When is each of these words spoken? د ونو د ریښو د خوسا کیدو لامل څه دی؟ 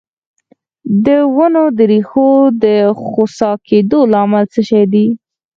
د 1.05 1.07
ونو 1.35 1.63
د 1.77 1.79
ریښو 1.91 2.29
د 2.63 2.65
خوسا 3.05 3.51
کیدو 3.67 3.99
لامل 4.13 4.45
څه 4.53 4.79
دی؟ 4.93 5.07